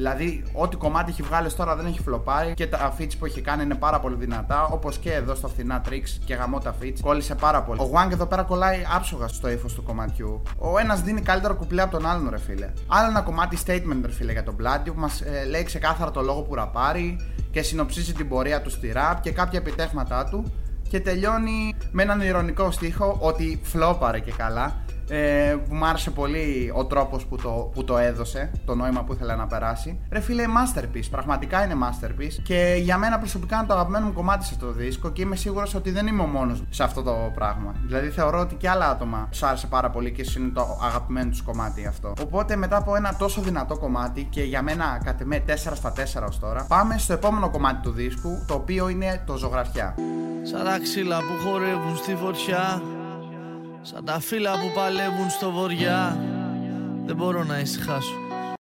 Δηλαδή, 0.00 0.44
ό,τι 0.52 0.76
κομμάτι 0.76 1.10
έχει 1.10 1.22
βγάλεις 1.22 1.56
τώρα 1.56 1.76
δεν 1.76 1.86
έχει 1.86 2.00
φλοπάρει 2.00 2.54
και 2.54 2.66
τα 2.66 2.96
feats 2.98 3.12
που 3.18 3.24
έχει 3.24 3.40
κάνει 3.40 3.62
είναι 3.62 3.74
πάρα 3.74 4.00
πολύ 4.00 4.16
δυνατά. 4.16 4.64
Όπως 4.64 4.98
και 4.98 5.12
εδώ 5.12 5.34
στα 5.34 5.48
φθηνά 5.48 5.82
tricks 5.88 6.18
και 6.24 6.34
γαμό 6.34 6.58
τα 6.58 6.74
feats. 6.82 6.96
Κόλλησε 7.02 7.34
πάρα 7.34 7.62
πολύ. 7.62 7.80
Ο 7.80 7.90
Wang 7.94 8.12
εδώ 8.12 8.26
πέρα 8.26 8.42
κολλάει 8.42 8.82
άψογα 8.94 9.28
στο 9.28 9.50
ύφος 9.50 9.74
του 9.74 9.82
κομματιού. 9.82 10.42
Ο 10.58 10.78
ένας 10.78 11.02
δίνει 11.02 11.20
καλύτερο 11.20 11.54
κουπλέ 11.54 11.82
από 11.82 11.90
τον 11.90 12.06
άλλον, 12.06 12.28
ρε 12.30 12.38
φίλε. 12.38 12.72
Άλλο 12.86 13.08
ένα 13.08 13.20
κομμάτι 13.20 13.58
statement, 13.66 14.00
ρε 14.04 14.12
φίλε, 14.12 14.32
για 14.32 14.42
τον 14.42 14.56
Bloody 14.60 14.92
που 14.94 15.00
μας 15.00 15.20
ε, 15.20 15.44
λέει 15.44 15.62
ξεκάθαρα 15.62 16.10
το 16.10 16.20
λόγο 16.20 16.42
που 16.42 16.54
ραπάρει 16.54 17.16
και 17.50 17.62
συνοψίζει 17.62 18.12
την 18.12 18.28
πορεία 18.28 18.62
του 18.62 18.70
στη 18.70 18.92
rap 18.96 19.16
και 19.20 19.30
κάποια 19.30 19.58
επιτεύγματά 19.58 20.24
του. 20.24 20.52
Και 20.88 21.00
τελειώνει 21.00 21.74
με 21.90 22.02
έναν 22.02 22.20
ηρωνικό 22.20 22.70
στίχο 22.70 23.16
ότι 23.20 23.60
φλόπαρε 23.62 24.18
και 24.18 24.32
καλά 24.36 24.76
ε, 25.10 25.56
που 25.68 25.74
μου 25.74 25.84
άρεσε 25.84 26.10
πολύ 26.10 26.72
ο 26.74 26.84
τρόπος 26.84 27.26
που 27.26 27.36
το, 27.36 27.70
που 27.74 27.84
το 27.84 27.98
έδωσε, 27.98 28.50
το 28.64 28.74
νόημα 28.74 29.04
που 29.04 29.12
ήθελε 29.12 29.34
να 29.34 29.46
περάσει. 29.46 29.98
Ρε 30.10 30.20
φίλε, 30.20 30.44
masterpiece. 30.44 31.08
Πραγματικά 31.10 31.64
είναι 31.64 31.74
masterpiece. 31.82 32.40
Και 32.42 32.76
για 32.82 32.98
μένα 32.98 33.18
προσωπικά 33.18 33.56
είναι 33.56 33.66
το 33.66 33.72
αγαπημένο 33.72 34.06
μου 34.06 34.12
κομμάτι 34.12 34.44
σε 34.44 34.50
αυτό 34.54 34.66
το 34.66 34.72
δίσκο 34.72 35.10
και 35.10 35.22
είμαι 35.22 35.36
σίγουρος 35.36 35.74
ότι 35.74 35.90
δεν 35.90 36.06
είμαι 36.06 36.22
ο 36.22 36.26
μόνος 36.26 36.62
σε 36.70 36.82
αυτό 36.82 37.02
το 37.02 37.30
πράγμα. 37.34 37.74
Δηλαδή 37.86 38.08
θεωρώ 38.08 38.38
ότι 38.38 38.54
και 38.54 38.68
άλλα 38.68 38.90
άτομα 38.90 39.28
του 39.30 39.46
άρεσε 39.46 39.66
πάρα 39.66 39.90
πολύ 39.90 40.12
και 40.12 40.24
είναι 40.38 40.50
το 40.54 40.78
αγαπημένο 40.82 41.30
τους 41.30 41.42
κομμάτι 41.42 41.86
αυτό. 41.86 42.12
Οπότε 42.22 42.56
μετά 42.56 42.76
από 42.76 42.96
ένα 42.96 43.16
τόσο 43.16 43.40
δυνατό 43.40 43.78
κομμάτι 43.78 44.26
και 44.30 44.42
για 44.42 44.62
μένα 44.62 45.00
κατ' 45.04 45.20
εμέ 45.20 45.44
4 45.46 45.54
στα 45.54 45.92
4 46.22 46.26
ως 46.28 46.38
τώρα, 46.38 46.64
πάμε 46.68 46.98
στο 46.98 47.12
επόμενο 47.12 47.50
κομμάτι 47.50 47.82
του 47.82 47.90
δίσκου, 47.90 48.44
το 48.46 48.54
οποίο 48.54 48.88
είναι 48.88 49.22
το 49.26 49.36
ζωγραφιά. 49.36 49.94
Σαν 50.42 50.64
τα 50.64 50.78
ξύλα 50.82 51.18
που 51.18 51.48
χορεύουν 51.48 51.96
στη 51.96 52.14
φωτιά 52.14 52.82
Σαν 53.82 54.04
τα 54.04 54.20
φύλλα 54.20 54.52
που 54.52 54.70
παλεύουν 54.74 55.30
στο 55.30 55.50
βοριά 55.50 56.18
Δεν 57.06 57.16
μπορώ 57.16 57.44
να 57.44 57.58
ησυχάσω 57.58 58.14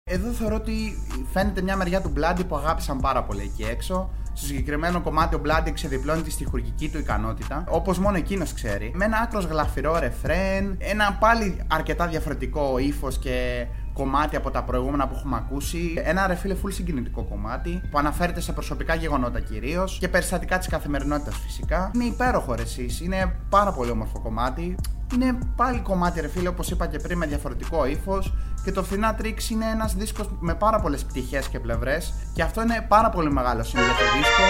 Εδώ 0.04 0.31
θεωρώ 0.31 0.56
ότι 0.56 1.04
φαίνεται 1.31 1.62
μια 1.62 1.75
μεριά 1.75 2.01
του 2.01 2.13
Bloody 2.18 2.48
που 2.48 2.56
αγάπησαν 2.56 3.00
πάρα 3.00 3.24
πολύ 3.24 3.42
εκεί 3.42 3.63
έξω 3.63 4.10
στο 4.33 4.48
συγκεκριμένο 4.48 5.01
κομμάτι 5.01 5.36
ο 5.36 5.42
Bloody 5.45 5.71
ξεδιπλώνει 5.74 6.21
τη 6.21 6.31
στοιχουργική 6.31 6.89
του 6.89 6.98
ικανότητα, 6.98 7.63
όπως 7.69 8.00
μόνο 8.00 8.18
εκείνος 8.18 8.54
ξέρει. 8.54 8.92
Με 8.95 9.06
ένα 9.06 9.18
άκρος 9.18 9.45
γλαφυρό 9.45 10.00
ρεφρέν, 10.00 10.77
ένα 10.80 11.18
πάλι 11.19 11.65
αρκετά 11.68 12.07
διαφορετικό 12.07 12.77
ύφος 12.77 13.18
και 13.18 13.65
κομμάτι 13.94 14.36
από 14.36 14.51
τα 14.51 14.63
προηγούμενα 14.63 15.07
που 15.07 15.15
έχουμε 15.18 15.36
ακούσει. 15.36 15.94
Ένα 16.04 16.27
ρε 16.27 16.36
φίλε 16.36 16.56
full 16.63 16.74
συγκινητικό 16.74 17.24
κομμάτι 17.24 17.81
που 17.92 17.98
αναφέρεται 17.98 18.42
σε 18.42 18.54
προσωπικά 18.54 18.95
γεγονότα 18.95 19.39
κυρίως 19.39 19.98
και 20.00 20.07
περιστατικά 20.07 20.57
της 20.57 20.68
καθημερινότητας 20.68 21.38
φυσικά. 21.38 21.92
Είναι 21.95 22.04
υπέροχο 22.04 22.54
ρε 22.54 22.62
εσείς. 22.62 23.01
είναι 23.01 23.36
πάρα 23.50 23.72
πολύ 23.72 23.92
όμορφο 23.92 24.19
κομμάτι. 24.19 24.75
Είναι 25.13 25.38
πάλι 25.56 25.79
κομμάτι, 25.79 26.21
ρε 26.21 26.27
φίλε, 26.27 26.47
όπως 26.47 26.69
είπα 26.71 26.88
και 26.88 27.00
πριν, 27.00 27.17
με 27.17 27.25
διαφορετικό 27.25 27.85
ύφος. 27.85 28.33
Και 28.63 28.71
το 28.71 28.83
Φθηνά 28.83 29.17
Tricks 29.21 29.50
είναι 29.51 29.65
ένας 29.65 29.95
δίσκος 29.95 30.29
με 30.39 30.56
πάρα 30.56 30.79
πολλές 30.79 31.03
πτυχές 31.03 31.47
και 31.47 31.59
πλευρές. 31.59 32.13
Και 32.33 32.41
αυτό 32.41 32.61
είναι 32.61 32.85
πάρα 32.88 33.09
πολύ 33.09 33.31
μεγάλο 33.31 33.63
σημείο 33.63 33.85
για 33.85 33.94
το 33.94 34.17
δίσκο 34.17 34.44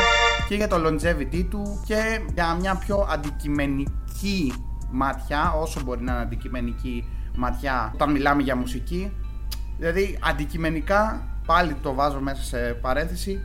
και 0.47 0.55
για 0.55 0.67
το 0.67 0.75
longevity 0.85 1.45
του 1.49 1.81
και 1.85 2.21
για 2.33 2.53
μια 2.53 2.75
πιο 2.75 3.07
αντικειμενική 3.11 4.53
ματιά, 4.91 5.53
όσο 5.61 5.81
μπορεί 5.83 6.01
να 6.01 6.11
είναι 6.11 6.21
αντικειμενική 6.21 7.05
ματιά 7.35 7.91
όταν 7.93 8.11
μιλάμε 8.11 8.41
για 8.41 8.55
μουσική. 8.55 9.11
Δηλαδή, 9.77 10.19
αντικειμενικά, 10.21 11.27
πάλι 11.45 11.73
το 11.73 11.93
βάζω 11.93 12.19
μέσα 12.19 12.43
σε 12.43 12.57
παρένθεση, 12.57 13.39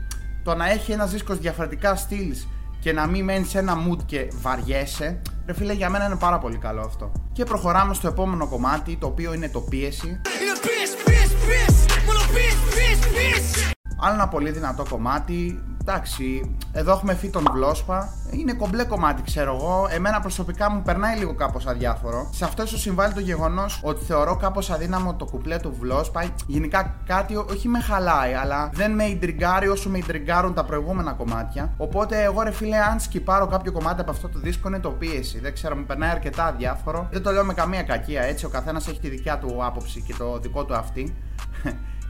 το 0.45 0.55
να 0.55 0.71
έχει 0.71 0.93
ένας 0.93 1.11
δίσκος 1.11 1.39
διαφορετικά 1.39 1.97
στυλς 1.97 2.47
και 2.81 2.93
να 2.93 3.07
μην 3.07 3.25
μένει 3.25 3.45
σε 3.45 3.59
ένα 3.59 3.77
mood 3.77 4.03
και 4.07 4.33
βαριέσαι, 4.41 5.23
ρε 5.47 5.53
φίλε, 5.53 5.73
για 5.73 5.91
μένα 5.91 6.05
είναι 6.05 6.17
πάρα 6.17 6.39
πολύ 6.39 6.57
καλό 6.57 6.81
αυτό. 6.81 7.13
Και 7.33 7.45
προχωράμε 7.45 7.95
στο 7.95 8.09
επόμενο 8.09 8.49
κομμάτι, 8.49 8.97
το 8.97 9.07
οποίο 9.07 9.35
είναι 9.35 9.49
το 9.49 9.61
πίεση. 9.61 10.21
Άλλο 14.01 14.15
ένα 14.15 14.29
πολύ 14.29 14.51
δυνατό 14.51 14.85
κομμάτι, 14.91 15.63
εντάξει, 15.87 16.57
εδώ 16.73 16.93
έχουμε 16.93 17.15
φύγει 17.15 17.33
τον 17.33 17.47
Βλόσπα. 17.53 18.09
Είναι 18.31 18.53
κομπλέ 18.53 18.85
κομμάτι, 18.85 19.23
ξέρω 19.23 19.55
εγώ. 19.55 19.87
Εμένα 19.91 20.21
προσωπικά 20.21 20.71
μου 20.71 20.83
περνάει 20.83 21.19
λίγο 21.19 21.35
κάπως 21.35 21.67
αδιάφορο. 21.67 22.29
Σε 22.33 22.45
αυτό 22.45 22.63
ίσως 22.63 22.81
συμβάλλει 22.81 23.13
το 23.13 23.21
γεγονός 23.21 23.81
ότι 23.83 24.05
θεωρώ 24.05 24.37
κάπως 24.37 24.71
αδύναμο 24.71 25.15
το 25.15 25.25
κουπλέ 25.25 25.59
του 25.59 25.77
Βλόσπα. 25.81 26.25
Γενικά 26.47 26.95
κάτι 27.07 27.37
όχι 27.37 27.69
με 27.69 27.81
χαλάει, 27.81 28.33
αλλά 28.33 28.71
δεν 28.73 28.93
με 28.93 29.05
ιντριγκάρει 29.05 29.69
όσο 29.69 29.89
με 29.89 29.99
ιντριγκάρουν 29.99 30.55
τα 30.55 30.65
προηγούμενα 30.65 31.13
κομμάτια. 31.13 31.73
Οπότε 31.77 32.23
εγώ 32.23 32.43
ρε 32.43 32.51
φίλε, 32.51 32.77
αν 32.77 33.01
σκυπάρω 33.01 33.47
κάποιο 33.47 33.73
κομμάτι 33.73 34.01
από 34.01 34.11
αυτό 34.11 34.29
το 34.29 34.39
δίσκο 34.39 34.69
είναι 34.69 34.81
το 34.81 34.91
πίεση. 34.91 35.41
Δεν 35.41 35.55
ξέρω, 35.55 35.77
μου 35.77 35.85
περνάει 35.85 36.11
αρκετά 36.11 36.45
αδιάφορο. 36.45 37.09
Δεν 37.11 37.23
το 37.23 37.31
λέω 37.31 37.45
με 37.45 37.55
καμία 37.55 37.83
κακία 37.83 38.23
έτσι. 38.23 38.45
Ο 38.45 38.49
καθένας 38.49 38.89
έχει 38.89 39.01
τη 39.01 39.09
δικιά 39.09 39.39
του 39.39 39.65
άποψη 39.65 40.01
και 40.01 40.15
το 40.19 40.39
δικό 40.39 40.65
του 40.65 40.75
αυτή 40.75 41.15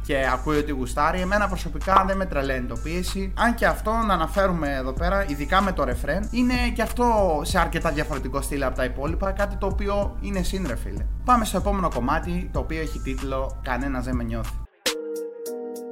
και 0.07 0.29
ακούει 0.33 0.57
ότι 0.57 0.73
γουστάρει. 0.73 1.21
Εμένα 1.21 1.49
προσωπικά 1.49 2.05
δεν 2.07 2.17
με 2.17 2.27
τρελαίνει 2.27 2.67
το 2.67 2.77
πίεση. 2.83 3.33
Αν 3.37 3.55
και 3.55 3.67
αυτό 3.67 3.91
να 3.91 4.15
αναφέρουμε 4.15 4.75
εδώ 4.75 4.93
πέρα, 4.93 5.25
ειδικά 5.29 5.63
με 5.63 5.73
το 5.73 5.85
ρεφρέν, 5.85 6.29
είναι 6.31 6.55
και 6.75 6.83
αυτό 6.83 7.41
σε 7.45 7.59
αρκετά 7.59 7.91
διαφορετικό 7.91 8.41
στυλ 8.41 8.63
από 8.63 8.77
τα 8.77 8.85
υπόλοιπα. 8.85 9.33
Κάτι 9.33 9.57
το 9.57 9.67
οποίο 9.67 10.17
είναι 10.21 10.43
σύνδρε, 10.43 10.77
φίλε. 10.77 11.07
Πάμε 11.25 11.45
στο 11.45 11.57
επόμενο 11.57 11.91
κομμάτι, 11.95 12.51
το 12.53 12.59
οποίο 12.59 12.81
έχει 12.81 12.99
τίτλο 12.99 13.61
Κανένας 13.63 14.05
δεν 14.05 14.17
με 14.17 14.23
νιώθει. 14.23 14.53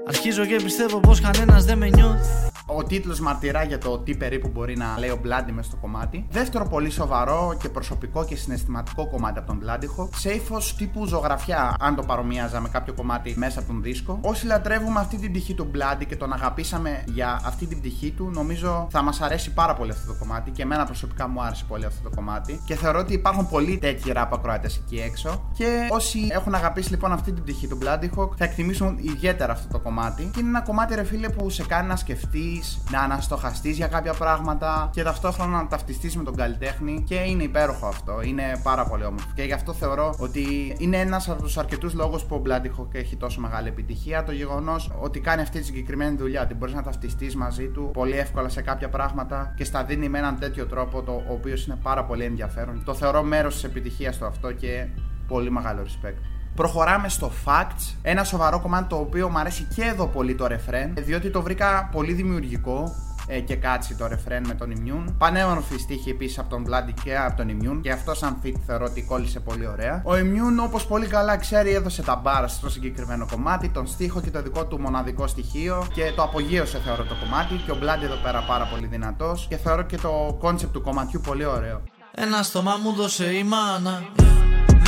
Αρχίζω 0.08 0.46
και 0.46 0.56
πιστεύω 0.56 1.00
πως 1.00 1.20
κανένας 1.20 1.64
δεν 1.64 1.78
με 1.78 1.88
νιώθει. 1.88 2.51
Ο 2.76 2.84
τίτλος 2.84 3.20
μαρτυρά 3.20 3.62
για 3.62 3.78
το 3.78 3.98
τι 3.98 4.14
περίπου 4.14 4.48
μπορεί 4.48 4.76
να 4.76 4.98
λέει 4.98 5.10
ο 5.10 5.18
Μπλάντι 5.22 5.52
με 5.52 5.62
στο 5.62 5.76
κομμάτι. 5.76 6.26
Δεύτερο 6.30 6.66
πολύ 6.68 6.90
σοβαρό 6.90 7.56
και 7.60 7.68
προσωπικό 7.68 8.24
και 8.24 8.36
συναισθηματικό 8.36 9.08
κομμάτι 9.08 9.38
από 9.38 9.46
τον 9.46 9.56
Μπλάντιχο. 9.56 10.08
Σε 10.16 10.30
ύφο 10.30 10.58
τύπου 10.76 11.06
ζωγραφιά, 11.06 11.76
αν 11.80 11.94
το 11.94 12.02
παρομοίαζα 12.02 12.60
με 12.60 12.68
κάποιο 12.68 12.94
κομμάτι 12.94 13.34
μέσα 13.36 13.58
από 13.58 13.68
τον 13.68 13.82
δίσκο. 13.82 14.18
Όσοι 14.22 14.46
λατρεύουμε 14.46 15.00
αυτή 15.00 15.16
την 15.16 15.30
πτυχή 15.30 15.54
του 15.54 15.64
Μπλάντι 15.70 16.06
και 16.06 16.16
τον 16.16 16.32
αγαπήσαμε 16.32 17.04
για 17.06 17.40
αυτή 17.44 17.66
την 17.66 17.78
πτυχή 17.78 18.10
του, 18.10 18.30
νομίζω 18.34 18.86
θα 18.90 19.02
μας 19.02 19.20
αρέσει 19.20 19.52
πάρα 19.52 19.74
πολύ 19.74 19.90
αυτό 19.90 20.12
το 20.12 20.18
κομμάτι 20.18 20.50
και 20.50 20.62
εμένα 20.62 20.84
προσωπικά 20.84 21.28
μου 21.28 21.42
άρεσε 21.42 21.64
πολύ 21.68 21.84
αυτό 21.84 22.08
το 22.08 22.16
κομμάτι. 22.16 22.60
Και 22.64 22.74
θεωρώ 22.74 22.98
ότι 22.98 23.12
υπάρχουν 23.12 23.48
πολλοί 23.48 23.78
τέτοιοι 23.78 24.12
ράπα 24.12 24.36
ακροάτε 24.36 24.68
εκεί 24.84 24.96
έξω. 25.00 25.50
Και 25.56 25.88
όσοι 25.90 26.28
έχουν 26.30 26.54
αγαπήσει 26.54 26.90
λοιπόν 26.90 27.12
αυτή 27.12 27.32
την 27.32 27.42
πτυχή 27.42 27.66
του 27.68 27.76
Μπλάντιχο 27.76 28.34
θα 28.36 28.44
εκτιμήσουν 28.44 28.98
ιδιαίτερα 29.00 29.52
αυτό 29.52 29.68
το 29.72 29.78
κομμάτι. 29.78 30.30
Και 30.32 30.40
είναι 30.40 30.48
ένα 30.48 30.60
κομμάτι 30.60 30.94
ρε 30.94 31.04
φίλε 31.04 31.28
που 31.28 31.50
σε 31.50 31.64
κάνει 31.64 31.88
να 31.88 31.96
σκεφτείς 31.96 32.61
να 32.90 33.00
αναστοχαστείς 33.00 33.76
για 33.76 33.86
κάποια 33.86 34.14
πράγματα 34.14 34.90
και 34.92 35.02
ταυτόχρονα 35.02 35.62
να 35.62 35.66
ταυτιστείς 35.66 36.16
με 36.16 36.22
τον 36.22 36.36
καλλιτέχνη 36.36 37.02
και 37.06 37.14
είναι 37.14 37.42
υπέροχο 37.42 37.86
αυτό. 37.86 38.22
Είναι 38.22 38.60
πάρα 38.62 38.84
πολύ 38.84 39.04
όμορφο. 39.04 39.28
Και 39.34 39.42
γι' 39.42 39.52
αυτό 39.52 39.72
θεωρώ 39.72 40.14
ότι 40.18 40.74
είναι 40.78 40.96
ένας 40.96 41.28
από 41.28 41.42
τους 41.42 41.58
αρκετούς 41.58 41.94
λόγους 41.94 42.22
που 42.22 42.34
ο 42.34 42.42
Bloody 42.46 42.80
Hawk 42.80 42.94
έχει 42.94 43.16
τόσο 43.16 43.40
μεγάλη 43.40 43.68
επιτυχία. 43.68 44.24
Το 44.24 44.32
γεγονός 44.32 44.90
ότι 45.00 45.20
κάνει 45.20 45.42
αυτή 45.42 45.58
τη 45.58 45.64
συγκεκριμένη 45.64 46.16
δουλειά. 46.16 46.42
Ότι 46.42 46.54
μπορείς 46.54 46.74
να 46.74 46.82
ταυτιστείς 46.82 47.36
μαζί 47.36 47.68
του 47.68 47.90
πολύ 47.92 48.16
εύκολα 48.16 48.48
σε 48.48 48.62
κάποια 48.62 48.88
πράγματα 48.88 49.54
και 49.56 49.64
στα 49.64 49.84
δίνει 49.84 50.08
με 50.08 50.18
έναν 50.18 50.38
τέτοιο 50.38 50.66
τρόπο 50.66 51.02
το 51.02 51.22
οποίος 51.28 51.66
είναι 51.66 51.78
πάρα 51.82 52.04
πολύ 52.04 52.24
ενδιαφέρον. 52.24 52.82
Το 52.84 52.94
θεωρώ 52.94 53.22
μέρος 53.22 53.54
της 53.54 53.64
επιτυχίας 53.64 54.18
του 54.18 54.26
αυτό 54.26 54.52
και 54.52 54.86
πολύ 55.26 55.50
μεγάλο 55.50 55.82
respect. 55.82 56.31
Προχωράμε 56.54 57.08
στο 57.08 57.30
Facts, 57.44 57.94
ένα 58.02 58.24
σοβαρό 58.24 58.60
κομμάτι 58.60 58.88
το 58.88 58.96
οποίο 58.96 59.28
μου 59.28 59.38
αρέσει 59.38 59.68
και 59.74 59.82
εδώ 59.82 60.06
πολύ 60.06 60.34
το 60.34 60.46
ρεφρέν, 60.46 60.94
διότι 60.96 61.30
το 61.30 61.42
βρήκα 61.42 61.88
πολύ 61.92 62.12
δημιουργικό 62.12 62.94
ε, 63.26 63.40
και 63.40 63.56
catchy 63.56 63.94
το 63.94 64.06
ρεφρέν 64.06 64.46
με 64.46 64.54
τον 64.54 64.72
Immune. 64.76 65.14
Πανέμορφοι 65.18 65.78
στίχοι 65.78 66.10
επίσης 66.10 66.38
από 66.38 66.50
τον 66.50 66.66
Bloody 66.68 66.92
και 67.04 67.18
από 67.18 67.36
τον 67.36 67.48
Immune 67.50 67.78
και 67.82 67.90
αυτό 67.90 68.14
σαν 68.14 68.36
feat 68.44 68.52
θεωρώ 68.66 68.84
ότι 68.84 69.02
κόλλησε 69.02 69.40
πολύ 69.40 69.66
ωραία. 69.66 70.02
Ο 70.04 70.12
Immune 70.12 70.64
όπως 70.64 70.86
πολύ 70.86 71.06
καλά 71.06 71.36
ξέρει 71.36 71.70
έδωσε 71.70 72.02
τα 72.02 72.16
bars 72.16 72.52
στο 72.52 72.70
συγκεκριμένο 72.70 73.26
κομμάτι, 73.30 73.68
τον 73.68 73.86
στίχο 73.86 74.20
και 74.20 74.30
το 74.30 74.42
δικό 74.42 74.66
του 74.66 74.80
μοναδικό 74.80 75.26
στοιχείο 75.26 75.86
και 75.94 76.12
το 76.16 76.22
απογείωσε 76.22 76.78
θεωρώ 76.84 77.04
το 77.04 77.14
κομμάτι 77.20 77.54
και 77.54 77.70
ο 77.70 77.76
Bloody 77.80 78.02
εδώ 78.02 78.16
πέρα 78.22 78.44
πάρα 78.48 78.68
πολύ 78.72 78.86
δυνατός 78.86 79.46
και 79.48 79.56
θεωρώ 79.56 79.82
και 79.82 79.96
το 79.96 80.36
concept 80.38 80.72
του 80.72 80.82
κομματιού 80.82 81.20
πολύ 81.26 81.44
ωραίο. 81.44 81.82
Ένα 82.14 82.42
στόμα 82.42 82.76
μου 82.82 82.92
δώσε 82.92 83.24
η 83.24 83.44
μάνα 83.44 84.02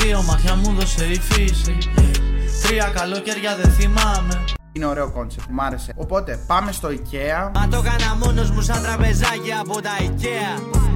Δύο 0.05 0.23
μάτια 0.23 0.55
μου 0.55 0.73
δώσε 0.73 1.05
η 1.05 1.21
φύση 1.21 1.79
Τρία 2.63 2.93
καλοκαίρια 2.95 3.57
δεν 3.57 3.71
θυμάμαι 3.71 4.45
είναι 4.77 4.87
ωραίο 4.87 5.11
concept, 5.11 5.47
μου 5.51 5.63
άρεσε. 5.63 5.93
Οπότε 5.97 6.45
πάμε 6.47 6.73
στο 6.73 6.89
IKEA. 6.89 7.51
Μα 7.55 7.69
το 7.69 7.77
έκανα 7.77 8.17
μόνος 8.25 8.51
μου 8.51 8.61
σαν 8.61 8.83
τραπεζάκι 8.83 9.53
από 9.61 9.81
τα 9.81 9.91
IKEA. 10.01 10.94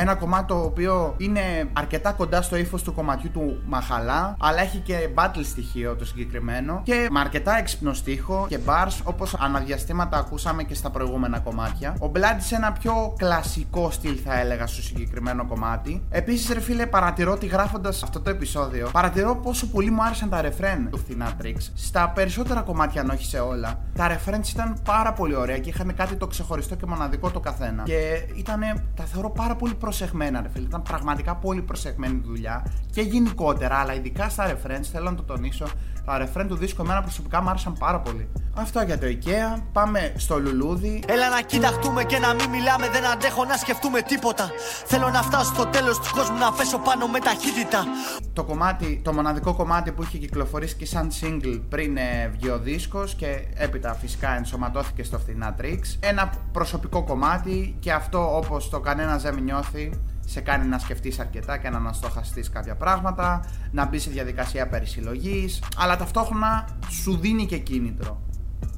Ένα 0.00 0.14
κομμάτι 0.14 0.46
το 0.46 0.58
οποίο 0.58 1.14
είναι 1.16 1.40
αρκετά 1.72 2.12
κοντά 2.12 2.42
στο 2.42 2.56
ύφος 2.56 2.82
του 2.82 2.94
κομματιού 2.94 3.30
του 3.30 3.62
Μαχαλά, 3.66 4.36
αλλά 4.40 4.60
έχει 4.60 4.78
και 4.78 5.08
battle 5.14 5.44
στοιχείο 5.44 5.96
το 5.96 6.04
συγκεκριμένο 6.04 6.80
και 6.84 7.08
με 7.10 7.20
αρκετά 7.20 7.58
έξυπνο 7.58 7.92
στίχο 7.92 8.46
και 8.48 8.58
bars 8.66 9.00
όπως 9.04 9.34
ανά 9.34 9.53
διαστήματα 9.53 10.18
ακούσαμε 10.18 10.62
και 10.62 10.74
στα 10.74 10.90
προηγούμενα 10.90 11.38
κομμάτια. 11.38 11.96
Ο 12.00 12.10
Bloody 12.14 12.36
σε 12.38 12.54
ένα 12.54 12.72
πιο 12.72 13.14
κλασικό 13.16 13.90
στυλ 13.90 14.20
θα 14.24 14.38
έλεγα 14.40 14.66
στο 14.66 14.82
συγκεκριμένο 14.82 15.46
κομμάτι. 15.46 16.02
Επίσης, 16.10 16.52
ρε 16.52 16.60
φίλε, 16.60 16.86
παρατηρώ 16.86 17.32
ότι 17.32 17.46
γράφοντας 17.46 18.02
αυτό 18.02 18.20
το 18.20 18.30
επεισόδιο, 18.30 18.88
παρατηρώ 18.92 19.36
πόσο 19.36 19.66
πολύ 19.66 19.90
μου 19.90 20.02
άρεσαν 20.02 20.28
τα 20.28 20.40
ρεφρέν 20.40 20.90
του 20.90 20.98
Φθηνά 20.98 21.32
Tricks. 21.42 21.70
Στα 21.74 22.08
περισσότερα 22.14 22.60
κομμάτια, 22.60 23.00
αν 23.00 23.10
όχι 23.10 23.24
σε 23.24 23.38
όλα, 23.38 23.80
τα 23.94 24.08
ρεφρέν 24.08 24.40
ήταν 24.52 24.76
πάρα 24.84 25.12
πολύ 25.12 25.34
ωραία 25.34 25.58
και 25.58 25.68
είχαν 25.68 25.94
κάτι 25.94 26.14
το 26.14 26.26
ξεχωριστό 26.26 26.74
και 26.74 26.86
μοναδικό 26.86 27.30
το 27.30 27.40
καθένα. 27.40 27.82
Και 27.82 28.26
ήταν, 28.34 28.60
τα 28.94 29.04
θεωρώ 29.04 29.30
πάρα 29.30 29.54
πολύ 29.54 29.74
προσεγμένα, 29.88 30.42
ρε 30.42 30.48
φίλε. 30.48 30.66
Ήταν 30.66 30.82
πραγματικά 30.82 31.34
πολύ 31.34 31.62
προσεγμένη 31.62 32.20
δουλειά 32.24 32.72
και 32.92 33.00
γενικότερα, 33.00 33.76
αλλά 33.76 33.94
ειδικά 33.94 34.28
στα 34.28 34.50
reference 34.50 34.88
θέλω 34.92 35.10
να 35.10 35.16
το 35.16 35.22
τονίσω. 35.22 35.66
Τα 36.04 36.18
ρεφρέν 36.18 36.48
του 36.48 36.56
δίσκου 36.56 36.82
εμένα 36.82 37.02
προσωπικά 37.02 37.42
μου 37.42 37.48
άρεσαν 37.48 37.72
πάρα 37.72 38.00
πολύ. 38.00 38.28
Αυτό 38.54 38.80
για 38.80 38.98
το 38.98 39.06
IKEA. 39.06 39.62
Πάμε 39.72 40.12
στο 40.16 40.38
λουλούδι. 40.38 41.02
Έλα 41.06 41.28
να 41.28 41.40
κοιταχτούμε 41.40 42.04
και 42.04 42.18
να 42.18 42.34
μην 42.34 42.48
μιλάμε, 42.50 42.88
δεν 42.88 43.06
αντέχω 43.06 43.44
να 43.44 43.56
σκεφτούμε 43.56 44.02
τίποτα. 44.02 44.50
Θέλω 44.86 45.08
να 45.08 45.22
φτάσω 45.22 45.54
στο 45.54 45.66
τέλος 45.66 45.98
του 45.98 46.08
κόσμου 46.14 46.38
να 46.38 46.52
πέσω 46.52 46.78
πάνω 46.78 47.06
με 47.06 47.18
ταχύτητα. 47.18 47.84
Το 48.32 48.44
κομμάτι, 48.44 49.00
το 49.04 49.12
μοναδικό 49.12 49.54
κομμάτι 49.54 49.92
που 49.92 50.02
είχε 50.02 50.18
κυκλοφορήσει 50.18 50.76
και 50.76 50.86
σαν 50.86 51.10
single 51.20 51.60
πριν 51.68 51.96
ε, 51.96 52.28
βγει 52.32 52.50
ο 52.50 52.58
δίσκος 52.58 53.14
και 53.14 53.46
έπειτα 53.54 53.94
φυσικά 53.94 54.36
ενσωματώθηκε 54.36 55.02
στο 55.02 55.18
φθηνά 55.18 55.56
Tricks. 55.60 55.88
Ένα 56.00 56.32
προσωπικό 56.52 57.04
κομμάτι 57.04 57.76
και 57.78 57.92
αυτό 57.92 58.36
όπως 58.36 58.70
το 58.70 58.80
κανένας 58.80 59.22
δεν 59.22 59.34
νιώθει 59.42 59.77
σε 60.26 60.40
κάνει 60.40 60.66
να 60.66 60.78
σκεφτείς 60.78 61.18
αρκετά 61.18 61.56
και 61.58 61.68
να 61.70 61.76
αναστοχαστείς 61.76 62.50
κάποια 62.50 62.76
πράγματα, 62.76 63.44
να 63.70 63.86
μπεις 63.86 64.02
σε 64.02 64.10
διαδικασία 64.10 64.68
περισυλλογής, 64.68 65.62
αλλά 65.76 65.96
ταυτόχρονα 65.96 66.68
σου 66.90 67.16
δίνει 67.16 67.46
και 67.46 67.58
κίνητρο. 67.58 68.22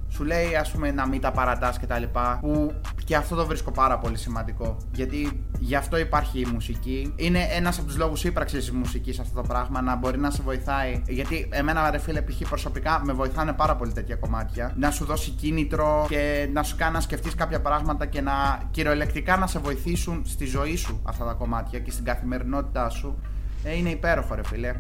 Σου 0.09 0.25
λέει 0.25 0.57
ας 0.57 0.71
πούμε 0.71 0.91
να 0.91 1.07
μην 1.07 1.21
τα 1.21 1.33
παρατάς 1.33 1.79
και 1.79 1.87
τα 1.87 1.99
λοιπά 1.99 2.39
που 2.41 2.75
και 3.11 3.17
αυτό 3.17 3.35
το 3.35 3.47
βρίσκω 3.47 3.71
πάρα 3.71 3.99
πολύ 3.99 4.19
σημαντικό 4.19 4.77
γιατί 4.93 5.45
γι' 5.59 5.75
αυτό 5.75 5.99
υπάρχει 5.99 6.41
η 6.41 6.47
μουσική. 6.53 7.13
Είναι 7.17 7.39
ένας 7.51 7.79
από 7.79 7.87
τους 7.87 7.97
λόγους 7.97 8.25
ύπραξης 8.25 8.59
της 8.59 8.73
μουσικής 8.73 9.19
αυτό 9.19 9.41
το 9.41 9.47
πράγμα 9.49 9.81
να 9.81 9.97
μπορεί 9.97 10.19
να 10.19 10.31
σε 10.31 10.43
βοηθάει. 10.43 11.03
Γιατί 11.09 11.49
εμένα 11.53 11.91
ρε 11.91 11.99
φίλε 11.99 12.23
π.χ. 12.23 12.49
προσωπικά 12.49 13.01
με 13.05 13.13
βοηθάνε 13.13 13.53
πάρα 13.53 13.77
πολύ 13.77 13.93
τέτοια 13.93 14.17
κομμάτια. 14.17 14.75
Να 14.77 14.91
σου 14.91 15.05
δώσει 15.05 15.31
κίνητρο 15.31 16.07
και 16.09 16.49
να 16.53 16.63
σου 16.63 16.77
κάνει 16.77 16.93
να 16.93 17.01
σκεφτείς 17.01 17.35
κάποια 17.35 17.61
πράγματα 17.61 18.07
και 18.07 18.21
να 18.21 18.63
κυριολεκτικά 18.71 19.37
να 19.37 19.47
σε 19.47 19.59
βοηθήσουν 19.59 20.23
στη 20.27 20.47
ζωή 20.47 20.77
σου 20.77 21.01
αυτά 21.05 21.25
τα 21.25 21.33
κομμάτια 21.33 21.79
και 21.79 21.91
στην 21.91 22.05
καθημερινότητά 22.05 22.89
σου. 22.89 23.19
Ε, 23.65 23.77
είναι 23.77 23.91
υπέροχο 23.91 24.35
ρε 24.35 24.45
φίλε. 24.45 24.75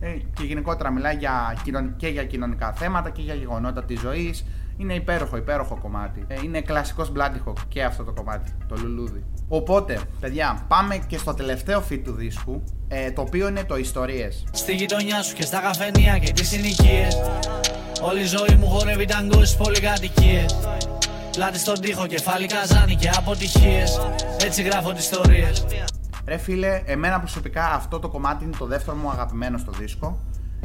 Ε, 0.00 0.08
και 0.34 0.44
γενικότερα 0.44 0.90
μιλάει 0.90 1.16
για, 1.16 1.56
και 1.96 2.08
για 2.08 2.24
κοινωνικά 2.24 2.72
θέματα 2.72 3.10
και 3.10 3.22
για 3.22 3.34
γεγονότα 3.34 3.84
της 3.84 4.00
ζωής 4.00 4.44
είναι 4.76 4.94
υπέροχο, 4.94 5.36
υπέροχο 5.36 5.78
κομμάτι. 5.82 6.24
Ε, 6.28 6.34
είναι 6.44 6.60
κλασικός 6.60 7.12
Bloody 7.16 7.52
και 7.68 7.84
αυτό 7.84 8.04
το 8.04 8.12
κομμάτι, 8.12 8.52
το 8.68 8.76
λουλούδι. 8.76 9.24
Οπότε, 9.48 10.00
παιδιά, 10.20 10.64
πάμε 10.68 10.96
και 11.06 11.18
στο 11.18 11.34
τελευταίο 11.34 11.82
feed 11.90 12.00
του 12.04 12.12
δίσκου, 12.12 12.62
ε, 12.88 13.10
το 13.10 13.20
οποίο 13.20 13.48
είναι 13.48 13.64
το 13.64 13.76
Ιστορίες. 13.76 14.44
Στη 14.52 14.74
γειτονιά 14.74 15.22
σου 15.22 15.34
και 15.34 15.42
στα 15.42 15.60
καφενεία 15.60 16.18
και 16.18 16.32
τις 16.32 16.48
συνοικίες 16.48 17.20
Όλη 18.02 18.20
η 18.20 18.24
ζωή 18.24 18.56
μου 18.58 18.66
χορεύει 18.66 19.04
ταγκός 19.04 19.48
στις 19.48 19.56
πολυκατοικίες 19.56 20.56
Πλάτη 21.32 21.58
στον 21.58 21.80
τοίχο, 21.80 22.06
κεφάλι 22.06 22.46
καζάνι 22.46 22.94
και 22.94 23.08
αποτυχίες 23.16 24.00
Έτσι 24.44 24.62
γράφω 24.62 24.92
τις 24.92 25.04
ιστορίες 25.04 25.66
Ρε 26.26 26.36
φίλε, 26.36 26.82
εμένα 26.84 27.18
προσωπικά 27.18 27.72
αυτό 27.74 27.98
το 27.98 28.08
κομμάτι 28.08 28.44
είναι 28.44 28.56
το 28.58 28.66
δεύτερο 28.66 28.96
μου 28.96 29.10
αγαπημένο 29.10 29.58
στο 29.58 29.72
δίσκο 29.72 30.18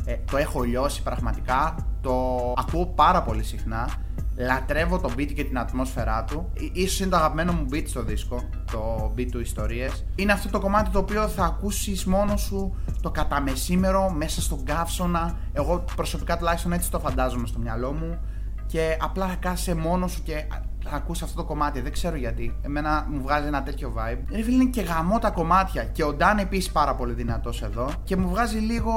ε, 0.08 0.18
το 0.32 0.38
έχω 0.38 0.62
λιώσει 0.62 1.04
πραγματικά, 1.04 1.76
το 2.02 2.54
ακούω 2.58 2.86
πάρα 2.86 3.22
πολύ 3.22 3.44
συχνά. 3.44 3.90
Λατρεύω 4.36 5.00
το 5.00 5.10
beat 5.18 5.34
και 5.34 5.44
την 5.44 5.60
ατμόσφαιρά 5.60 6.24
του. 6.24 6.52
Ίσως 6.74 7.00
είναι 7.00 7.10
το 7.10 7.16
αγαπημένο 7.16 7.52
μου 7.52 7.66
beat 7.72 7.84
στο 7.86 8.04
δίσκο, 8.04 8.44
το 8.72 9.14
beat 9.18 9.28
του 9.32 9.40
ιστορίες. 9.40 10.06
Είναι 10.16 10.32
αυτό 10.32 10.50
το 10.50 10.60
κομμάτι 10.60 10.90
το 10.90 11.00
οποίο 11.00 11.28
θα 11.28 11.44
ακούσεις 11.46 12.06
μόνο 12.06 12.38
σου 12.38 12.76
το 13.02 13.12
καταμεσήμερο 13.12 14.10
μέσα 14.10 14.42
στον 14.42 14.64
καύσωνα. 14.64 15.38
Εγώ 15.54 15.86
προσωπικά 15.96 16.38
τουλάχιστον 16.38 16.72
έτσι 16.72 16.92
το 16.92 17.00
φαντάζομαι 17.00 17.48
στο 17.48 17.60
μυαλό 17.60 17.92
μου. 17.92 18.20
Και 18.66 18.98
απλά 19.02 19.28
θα 19.28 19.36
κάσαι 19.36 19.76
μόνος 19.76 20.12
σου 20.12 20.24
και 20.24 20.46
θα 20.50 20.62
ακούσει 20.90 21.24
αυτό 21.24 21.36
το 21.36 21.44
κομμάτι. 21.44 21.82
Δεν 21.82 21.92
ξέρω 21.92 22.16
γιατί. 22.16 22.56
Εμένα 22.62 23.08
μου 23.10 23.22
βγάζει 23.22 23.48
ένα 23.48 23.64
τέτοιο 23.64 23.94
vibe. 23.98 24.20
Ρε 24.32 24.42
φίλε 24.42 24.56
είναι 24.56 24.70
και 24.70 24.82
γαμό 24.82 25.20
τα 25.20 25.30
κομμάτια. 25.30 25.84
Και 25.84 26.04
ο 26.04 26.14
Ντάν 26.14 26.38
επίσης 26.38 26.72
πάρα 26.72 26.96
πολύ 26.96 27.14
δυνατός 27.14 27.62
εδώ. 27.62 27.90
Και 28.04 28.16
μου 28.16 28.30
βγάζει 28.30 28.58
λίγο 28.58 28.94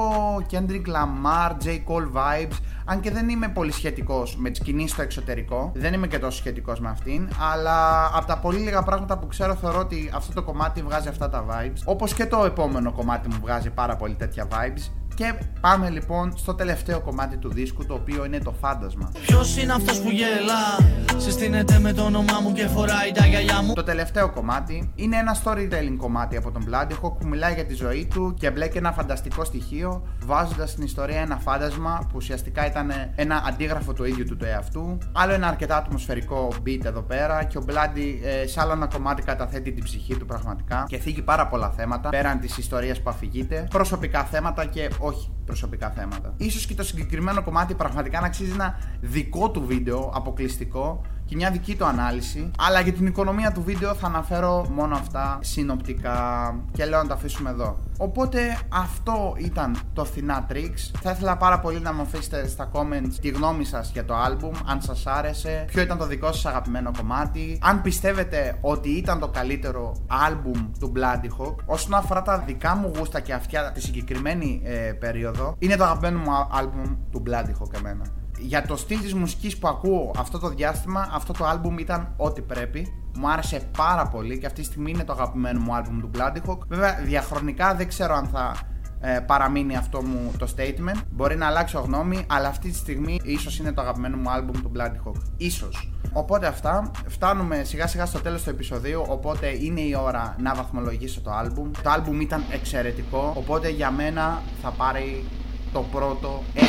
Kendrick 0.51 0.87
Lamar, 0.87 1.51
J. 1.65 1.69
Cole 1.69 2.13
vibes. 2.15 2.59
Αν 2.85 3.01
και 3.01 3.11
δεν 3.11 3.29
είμαι 3.29 3.49
πολύ 3.49 3.73
σχετικός 3.73 4.37
με 4.37 4.51
τη 4.51 4.57
σκηνή 4.57 4.89
στο 4.89 5.03
εξωτερικό. 5.03 5.73
Δεν 5.75 5.93
είμαι 5.93 6.07
και 6.07 6.19
τόσο 6.19 6.39
σχετικός 6.39 6.81
με 6.81 6.89
αυτήν. 6.89 7.29
Αλλά 7.53 8.07
από 8.15 8.27
τα 8.27 8.39
πολύ 8.39 8.59
λίγα 8.59 8.83
πράγματα 8.83 9.19
που 9.19 9.27
ξέρω 9.27 9.55
θεωρώ 9.55 9.79
ότι 9.79 10.11
αυτό 10.15 10.33
το 10.33 10.43
κομμάτι 10.43 10.83
βγάζει 10.83 11.09
αυτά 11.09 11.29
τα 11.29 11.45
vibes. 11.49 11.83
Όπως 11.85 12.15
και 12.15 12.27
το 12.27 12.45
επόμενο 12.45 12.93
κομμάτι 12.93 13.29
μου 13.29 13.39
βγάζει 13.41 13.71
πάρα 13.71 13.97
πολύ 13.97 14.15
τέτοια 14.15 14.49
vibes. 14.51 15.00
Και 15.21 15.35
πάμε 15.61 15.91
λοιπόν 15.91 16.33
στο 16.37 16.55
τελευταίο 16.55 17.00
κομμάτι 17.00 17.37
του 17.37 17.49
δίσκου 17.49 17.87
το 17.87 17.95
οποίο 17.95 18.25
είναι 18.25 18.39
το 18.39 18.53
φάντασμα. 18.61 19.12
Ποιος 19.27 19.57
είναι 19.57 19.73
αυτός 19.73 20.00
που 20.00 20.11
γελά, 20.11 20.79
συστήνεται 21.17 21.79
με 21.79 21.93
το 21.93 22.03
όνομά 22.03 22.41
μου 22.43 22.53
και 22.53 22.67
φοράει 22.67 23.12
τα 23.12 23.27
γυαλιά 23.27 23.62
μου; 23.62 23.73
Το 23.75 23.83
τελευταίο 23.83 24.31
κομμάτι 24.31 24.93
είναι 24.95 25.17
ένα 25.17 25.37
storytelling 25.45 25.97
κομμάτι 25.97 26.37
από 26.37 26.50
τον 26.50 26.65
Bloody 26.71 26.95
που 27.00 27.27
μιλάει 27.27 27.55
για 27.55 27.65
τη 27.65 27.75
ζωή 27.75 28.09
του 28.11 28.35
και 28.39 28.50
μπλέκει 28.50 28.79
ένα 28.79 28.93
φανταστικό 28.93 29.45
στοιχείο 29.45 30.03
βάζοντας 30.25 30.71
στην 30.71 30.85
ιστορία 30.85 31.21
ένα 31.21 31.37
φάντασμα 31.37 31.99
που 32.03 32.15
ουσιαστικά 32.15 32.67
ήταν 32.67 32.93
ένα 33.15 33.43
αντίγραφο 33.47 33.93
του 33.93 34.05
ίδιου 34.05 34.25
του 34.25 34.37
του 34.37 34.45
εαυτού. 34.45 34.99
Άλλο 35.12 35.33
ένα 35.33 35.47
αρκετά 35.47 35.77
ατμοσφαιρικό 35.77 36.49
beat 36.67 36.85
εδώ 36.85 37.00
πέρα 37.03 37.45
και 37.45 37.59
ο 37.59 37.65
Bloody 37.69 38.19
ε, 38.43 38.47
σε 38.47 38.61
άλλο 38.61 38.73
ένα 38.73 38.87
κομμάτι 38.87 39.23
καταθέτει 39.23 39.73
την 39.73 39.85
ψυχή 39.85 40.17
του 40.17 40.27
πραγματικά 40.27 40.85
και 40.89 40.99
θίγει 40.99 41.23
πάρα 41.23 41.47
πολλά 41.47 41.71
θέματα 41.71 42.09
πέραν 42.09 42.41
της 42.41 42.59
ιστορίας 42.59 43.00
που 43.00 43.11
αφηγείται, 43.11 43.67
προσωπικά 43.71 44.25
θέματα 44.25 44.65
και 44.65 44.91
όχι 45.11 45.31
προσωπικά 45.45 45.90
θέματα. 45.90 46.35
Ίσως 46.37 46.67
και 46.67 46.75
το 46.75 46.83
συγκεκριμένο 46.83 47.43
κομμάτι 47.43 47.75
πραγματικά 47.75 48.21
να 48.21 48.26
αξίζει 48.26 48.50
ένα 48.50 48.79
δικό 49.00 49.50
του 49.50 49.67
βίντεο 49.67 50.11
αποκλειστικό 50.14 51.02
και 51.31 51.37
μια 51.37 51.51
δική 51.51 51.77
του 51.77 51.85
ανάλυση. 51.85 52.51
Αλλά 52.59 52.81
για 52.81 52.93
την 52.93 53.07
οικονομία 53.07 53.53
του 53.53 53.63
βίντεο 53.63 53.95
θα 53.95 54.07
αναφέρω 54.07 54.67
μόνο 54.71 54.95
αυτά 54.95 55.39
συνοπτικά 55.43 56.55
και 56.73 56.85
λέω 56.85 57.03
να 57.03 57.09
τα 57.09 57.15
αφήσουμε 57.15 57.51
εδώ. 57.51 57.79
Οπότε 57.99 58.59
αυτό 58.69 59.35
ήταν 59.39 59.77
το 59.93 60.05
Φθηνά 60.05 60.47
Tricks. 60.51 60.99
Θα 61.01 61.11
ήθελα 61.11 61.37
πάρα 61.37 61.61
πολύ 61.61 61.81
να 61.81 61.93
μου 61.93 62.03
αφήσετε 62.03 62.49
στα 62.49 62.71
comments 62.73 63.15
τη 63.21 63.29
γνώμη 63.29 63.65
σας 63.65 63.91
για 63.93 64.05
το 64.05 64.15
album, 64.15 64.53
αν 64.67 64.81
σας 64.83 65.07
άρεσε, 65.07 65.65
ποιο 65.67 65.83
ήταν 65.83 65.99
το 65.99 66.07
δικό 66.07 66.33
σας 66.33 66.47
αγαπημένο 66.47 66.91
κομμάτι, 66.97 67.59
αν 67.63 67.83
πιστεύετε 67.83 68.59
ότι 68.61 68.89
ήταν 68.89 69.19
το 69.19 69.29
καλύτερο 69.29 69.97
album 70.29 70.69
του 70.79 70.93
Bloody 70.97 71.43
Hawk. 71.43 71.55
Όσον 71.67 71.95
αφορά 71.95 72.23
τα 72.23 72.39
δικά 72.39 72.75
μου 72.75 72.93
γούστα 72.97 73.21
και 73.21 73.33
αυτιά 73.33 73.73
τη 73.75 73.81
συγκεκριμένη 73.81 74.61
ε, 74.65 74.93
περίοδο, 74.93 75.55
είναι 75.59 75.77
το 75.77 75.85
αγαπημένο 75.85 76.19
μου 76.19 76.31
album 76.61 76.97
του 77.11 77.23
Bloody 77.27 77.63
Hawk 77.63 77.75
εμένα 77.75 78.20
για 78.40 78.66
το 78.66 78.76
στυλ 78.76 79.00
της 79.00 79.14
μουσικής 79.14 79.59
που 79.59 79.68
ακούω 79.68 80.14
αυτό 80.18 80.38
το 80.38 80.49
διάστημα, 80.49 81.09
αυτό 81.12 81.32
το 81.32 81.44
άλμπουμ 81.44 81.78
ήταν 81.78 82.14
ό,τι 82.16 82.40
πρέπει. 82.40 82.92
Μου 83.18 83.30
άρεσε 83.30 83.68
πάρα 83.76 84.06
πολύ 84.06 84.38
και 84.38 84.47
αυτή 84.47 84.61
τη 84.61 84.66
στιγμή 84.66 84.90
είναι 84.90 85.04
το 85.04 85.12
αγαπημένο 85.12 85.61
μου 85.61 85.75
άλμπουμ 85.75 86.00
του 86.00 86.11
Bloody 86.14 86.50
Hawk. 86.50 86.59
Βέβαια, 86.68 87.00
διαχρονικά 87.04 87.75
δεν 87.75 87.88
ξέρω 87.88 88.14
αν 88.14 88.26
θα 88.26 88.56
ε, 89.00 89.18
παραμείνει 89.26 89.76
αυτό 89.76 90.02
μου 90.02 90.32
το 90.38 90.49
statement. 90.56 91.00
Μπορεί 91.11 91.37
να 91.37 91.47
αλλάξω 91.47 91.80
γνώμη, 91.80 92.26
αλλά 92.28 92.49
αυτή 92.49 92.70
τη 92.70 92.76
στιγμή 92.76 93.20
ίσως 93.23 93.59
είναι 93.59 93.73
το 93.73 93.80
αγαπημένο 93.80 94.16
μου 94.16 94.30
άλμπουμ 94.30 94.61
του 94.62 94.73
Bloody 94.76 95.09
Hawk. 95.09 95.23
Ίσως. 95.37 95.90
Οπότε 96.12 96.47
αυτά, 96.47 96.90
φτάνουμε 97.06 97.64
σιγά 97.64 97.87
σιγά 97.87 98.06
στο 98.06 98.20
τέλος 98.20 98.42
του 98.42 98.50
επεισοδίου, 98.50 99.04
οπότε 99.09 99.64
είναι 99.64 99.80
η 99.80 99.97
ώρα 100.02 100.37
να 100.38 100.54
βαθμολογήσω 100.54 101.20
το 101.20 101.30
άλμπουμ. 101.30 101.70
Το 101.82 101.90
άλμπουμ 101.90 102.20
ήταν 102.20 102.44
εξαιρετικό, 102.50 103.32
οπότε 103.37 103.68
για 103.68 103.90
μένα 103.90 104.42
θα 104.62 104.70
πάρει 104.70 105.25
το 105.73 105.81
πρώτο 105.81 106.43
A+, 106.55 106.61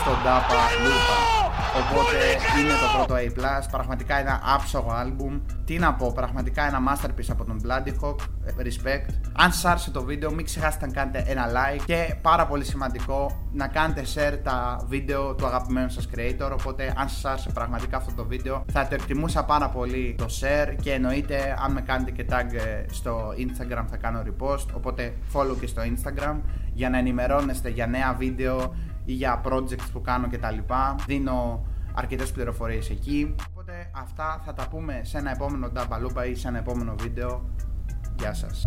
στον 0.00 0.16
Dapa 0.24 0.60
Lupa. 0.82 1.36
Οπότε 1.76 2.18
είναι 2.60 2.72
το 2.72 2.96
πρώτο 2.96 3.14
A+, 3.14 3.68
πραγματικά 3.70 4.18
ένα 4.18 4.40
άψογο 4.54 4.90
άλμπουμ. 4.90 5.40
Τι 5.64 5.78
να 5.78 5.94
πω, 5.94 6.12
πραγματικά 6.12 6.66
ένα 6.66 6.78
masterpiece 6.88 7.30
από 7.30 7.44
τον 7.44 7.60
Bloody 7.64 8.04
Hawk, 8.04 8.16
respect. 8.58 9.10
Αν 9.32 9.52
σας 9.52 9.64
άρεσε 9.64 9.90
το 9.90 10.02
βίντεο, 10.02 10.32
μην 10.32 10.44
ξεχάσετε 10.44 10.86
να 10.86 10.92
κάνετε 10.92 11.24
ένα 11.26 11.46
like 11.46 11.82
και 11.84 12.16
πάρα 12.22 12.46
πολύ 12.46 12.64
σημαντικό 12.64 13.48
να 13.52 13.66
κάνετε 13.66 14.02
share 14.14 14.38
τα 14.42 14.84
βίντεο 14.88 15.34
του 15.34 15.46
αγαπημένου 15.46 15.90
σας 15.90 16.08
creator. 16.16 16.50
Οπότε 16.52 16.94
αν 16.96 17.08
σας 17.08 17.24
άρεσε 17.24 17.50
πραγματικά 17.50 17.96
αυτό 17.96 18.12
το 18.12 18.24
βίντεο, 18.24 18.64
θα 18.72 18.88
το 18.88 18.94
εκτιμούσα 18.94 19.44
πάρα 19.44 19.68
πολύ 19.68 20.14
το 20.18 20.26
share 20.40 20.74
και 20.80 20.92
εννοείται 20.92 21.56
αν 21.64 21.72
με 21.72 21.80
κάνετε 21.80 22.10
και 22.10 22.26
tag 22.30 22.54
ε, 22.54 22.84
στο 22.92 23.28
Instagram 23.38 23.84
θα 23.90 23.96
κάνω 23.96 24.22
repost. 24.26 24.66
Οπότε 24.72 25.14
follow 25.32 25.56
και 25.60 25.66
στο 25.66 25.82
Instagram 25.82 26.36
για 26.76 26.90
να 26.90 26.98
ενημερώνεστε 26.98 27.68
για 27.68 27.86
νέα 27.86 28.14
βίντεο 28.14 28.74
ή 29.04 29.12
για 29.12 29.40
projects 29.44 29.88
που 29.92 30.00
κάνω 30.00 30.28
κτλ. 30.30 30.58
Δίνω 31.06 31.66
αρκετές 31.94 32.32
πληροφορίες 32.32 32.90
εκεί. 32.90 33.34
Οπότε 33.50 33.90
αυτά 33.94 34.42
θα 34.44 34.52
τα 34.52 34.68
πούμε 34.68 35.00
σε 35.04 35.18
ένα 35.18 35.30
επόμενο 35.30 35.68
Νταμπαλούπα 35.68 36.26
ή 36.26 36.34
σε 36.34 36.48
ένα 36.48 36.58
επόμενο 36.58 36.94
βίντεο. 36.98 37.48
Γεια 38.18 38.34
σας. 38.34 38.66